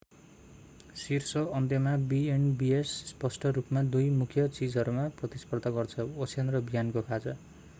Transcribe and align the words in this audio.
शीर्ष 0.97 1.35
अन्त्यमा 1.37 1.91
B 2.13 2.21
and 2.27 2.57
Bs 2.59 2.93
स्पष्ट 3.09 3.45
रूपमा 3.57 3.83
दुई 3.91 4.09
मुख्य 4.15 4.47
चीजहरूमा 4.51 5.07
प्रतिस्पर्धा 5.21 5.75
गर्छ 5.77 6.07
ओछ्यान 6.19 6.49
र 6.57 6.63
बिहानको 6.71 7.05
खाजा 7.11 7.37